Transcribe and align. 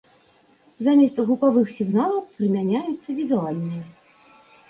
Замест 0.85 1.17
гукавых 1.27 1.67
сігналаў 1.75 2.23
прымяняюцца 2.37 3.09
візуальныя. 3.21 3.83